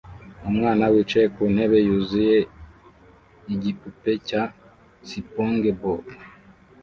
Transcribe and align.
Umwana 0.49 0.83
wicaye 0.93 1.27
ku 1.35 1.43
ntebe 1.53 1.77
yuzuye 1.87 2.37
igipupe 3.53 4.11
cya 4.27 4.43
SpongeBob 5.09 6.03